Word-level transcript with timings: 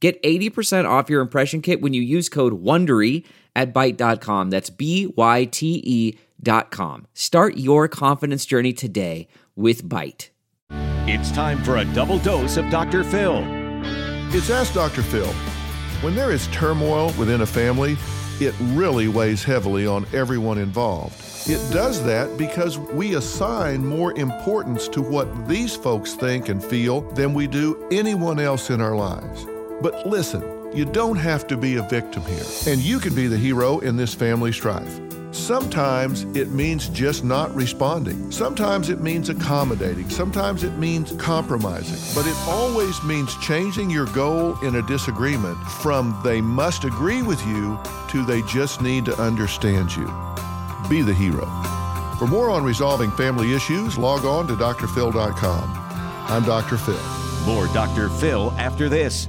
Get 0.00 0.22
80% 0.22 0.88
off 0.88 1.10
your 1.10 1.20
impression 1.20 1.60
kit 1.60 1.80
when 1.80 1.92
you 1.92 2.02
use 2.02 2.28
code 2.28 2.62
WONDERY 2.62 3.24
at 3.56 3.74
Byte.com. 3.74 4.50
That's 4.50 4.70
B-Y-T-E 4.70 6.18
dot 6.40 6.70
com. 6.70 7.06
Start 7.14 7.56
your 7.56 7.88
confidence 7.88 8.46
journey 8.46 8.72
today 8.72 9.26
with 9.56 9.82
Byte. 9.82 10.28
It's 10.70 11.32
time 11.32 11.64
for 11.64 11.78
a 11.78 11.84
double 11.94 12.18
dose 12.20 12.56
of 12.56 12.68
Dr. 12.70 13.02
Phil. 13.02 13.42
It's 14.30 14.50
Ask 14.50 14.74
Dr. 14.74 15.02
Phil. 15.02 15.32
When 16.02 16.14
there 16.14 16.30
is 16.30 16.46
turmoil 16.48 17.06
within 17.18 17.40
a 17.40 17.46
family, 17.46 17.96
it 18.40 18.54
really 18.60 19.08
weighs 19.08 19.42
heavily 19.42 19.86
on 19.86 20.06
everyone 20.12 20.58
involved. 20.58 21.20
It 21.48 21.72
does 21.72 22.04
that 22.04 22.36
because 22.36 22.78
we 22.78 23.16
assign 23.16 23.84
more 23.84 24.16
importance 24.16 24.86
to 24.88 25.02
what 25.02 25.48
these 25.48 25.74
folks 25.74 26.14
think 26.14 26.50
and 26.50 26.62
feel 26.62 27.00
than 27.12 27.34
we 27.34 27.48
do 27.48 27.88
anyone 27.90 28.38
else 28.38 28.70
in 28.70 28.80
our 28.80 28.94
lives. 28.94 29.46
But 29.80 30.06
listen, 30.06 30.42
you 30.74 30.84
don't 30.84 31.16
have 31.16 31.46
to 31.48 31.56
be 31.56 31.76
a 31.76 31.82
victim 31.82 32.22
here, 32.22 32.44
and 32.66 32.80
you 32.80 32.98
can 32.98 33.14
be 33.14 33.28
the 33.28 33.36
hero 33.36 33.78
in 33.78 33.96
this 33.96 34.12
family 34.12 34.50
strife. 34.50 35.00
Sometimes 35.30 36.24
it 36.36 36.50
means 36.50 36.88
just 36.88 37.22
not 37.22 37.54
responding. 37.54 38.30
Sometimes 38.32 38.88
it 38.88 39.00
means 39.00 39.28
accommodating. 39.28 40.08
Sometimes 40.10 40.64
it 40.64 40.76
means 40.78 41.12
compromising. 41.12 41.98
But 42.14 42.28
it 42.28 42.36
always 42.48 43.02
means 43.04 43.36
changing 43.36 43.90
your 43.90 44.06
goal 44.06 44.58
in 44.64 44.76
a 44.76 44.86
disagreement 44.86 45.58
from 45.82 46.18
they 46.24 46.40
must 46.40 46.84
agree 46.84 47.22
with 47.22 47.40
you 47.46 47.78
to 48.10 48.24
they 48.24 48.42
just 48.42 48.80
need 48.80 49.04
to 49.04 49.20
understand 49.20 49.94
you. 49.94 50.06
Be 50.88 51.02
the 51.02 51.14
hero. 51.14 51.46
For 52.18 52.26
more 52.26 52.50
on 52.50 52.64
resolving 52.64 53.12
family 53.12 53.54
issues, 53.54 53.96
log 53.96 54.24
on 54.24 54.48
to 54.48 54.54
drphil.com. 54.54 55.70
I'm 56.28 56.42
Dr. 56.44 56.78
Phil. 56.78 56.98
More 57.46 57.66
Dr. 57.68 58.08
Phil 58.08 58.50
after 58.58 58.88
this. 58.88 59.28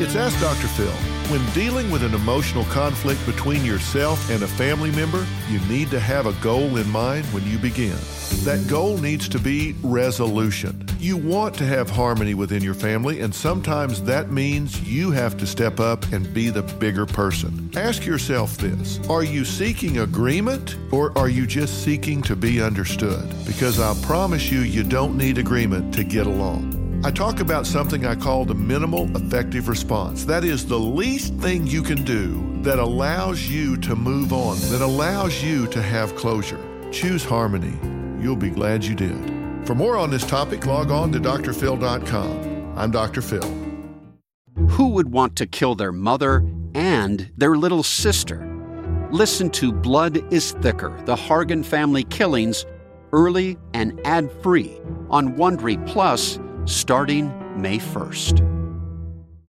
It's 0.00 0.14
Ask 0.14 0.40
Dr. 0.40 0.68
Phil. 0.68 0.92
When 1.32 1.44
dealing 1.52 1.90
with 1.90 2.04
an 2.04 2.14
emotional 2.14 2.64
conflict 2.66 3.24
between 3.26 3.64
yourself 3.64 4.30
and 4.30 4.42
a 4.42 4.46
family 4.46 4.92
member, 4.92 5.26
you 5.50 5.58
need 5.66 5.90
to 5.90 5.98
have 5.98 6.26
a 6.26 6.32
goal 6.34 6.76
in 6.76 6.88
mind 6.88 7.26
when 7.26 7.44
you 7.44 7.58
begin. 7.58 7.96
That 8.44 8.64
goal 8.68 8.98
needs 8.98 9.28
to 9.30 9.38
be 9.40 9.74
resolution. 9.82 10.86
You 11.00 11.16
want 11.16 11.54
to 11.56 11.66
have 11.66 11.90
harmony 11.90 12.34
within 12.34 12.62
your 12.62 12.74
family, 12.74 13.20
and 13.20 13.34
sometimes 13.34 14.02
that 14.04 14.30
means 14.30 14.80
you 14.82 15.10
have 15.10 15.36
to 15.38 15.46
step 15.46 15.80
up 15.80 16.04
and 16.12 16.32
be 16.32 16.48
the 16.48 16.62
bigger 16.62 17.04
person. 17.04 17.70
Ask 17.76 18.06
yourself 18.06 18.56
this 18.56 19.00
Are 19.08 19.24
you 19.24 19.44
seeking 19.44 19.98
agreement, 19.98 20.76
or 20.92 21.16
are 21.18 21.28
you 21.28 21.46
just 21.46 21.82
seeking 21.82 22.22
to 22.22 22.36
be 22.36 22.62
understood? 22.62 23.28
Because 23.46 23.80
I'll 23.80 24.00
promise 24.02 24.50
you, 24.50 24.60
you 24.60 24.84
don't 24.84 25.16
need 25.16 25.38
agreement 25.38 25.92
to 25.94 26.04
get 26.04 26.26
along. 26.26 26.77
I 27.04 27.12
talk 27.12 27.38
about 27.38 27.64
something 27.64 28.04
I 28.04 28.16
call 28.16 28.44
the 28.44 28.56
minimal 28.56 29.08
effective 29.16 29.68
response. 29.68 30.24
That 30.24 30.42
is 30.42 30.66
the 30.66 30.78
least 30.78 31.32
thing 31.34 31.64
you 31.64 31.80
can 31.80 32.02
do 32.02 32.60
that 32.62 32.80
allows 32.80 33.48
you 33.48 33.76
to 33.78 33.94
move 33.94 34.32
on, 34.32 34.58
that 34.70 34.80
allows 34.80 35.40
you 35.40 35.68
to 35.68 35.80
have 35.80 36.16
closure. 36.16 36.58
Choose 36.90 37.24
harmony. 37.24 37.78
You'll 38.20 38.34
be 38.34 38.50
glad 38.50 38.84
you 38.84 38.96
did. 38.96 39.16
For 39.64 39.76
more 39.76 39.96
on 39.96 40.10
this 40.10 40.26
topic, 40.26 40.66
log 40.66 40.90
on 40.90 41.12
to 41.12 41.20
drphil.com. 41.20 42.76
I'm 42.76 42.90
Dr. 42.90 43.22
Phil. 43.22 43.48
Who 44.70 44.88
would 44.88 45.12
want 45.12 45.36
to 45.36 45.46
kill 45.46 45.76
their 45.76 45.92
mother 45.92 46.44
and 46.74 47.30
their 47.36 47.56
little 47.56 47.84
sister? 47.84 48.44
Listen 49.12 49.50
to 49.50 49.70
Blood 49.70 50.32
is 50.32 50.50
Thicker 50.50 51.00
The 51.04 51.14
Hargan 51.14 51.64
Family 51.64 52.02
Killings 52.04 52.66
early 53.12 53.56
and 53.72 53.98
ad 54.04 54.32
free 54.42 54.80
on 55.10 55.36
Wondery 55.36 55.84
Plus 55.86 56.40
starting 56.68 57.32
May 57.60 57.78
1st. 57.78 58.57